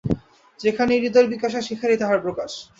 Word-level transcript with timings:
যেখানেই 0.59 1.01
হৃদয়ের 1.03 1.31
বিকাশ 1.33 1.51
হয়, 1.53 1.67
সেখানেই 1.69 1.99
তাঁহার 2.01 2.19
প্রকাশ। 2.21 2.51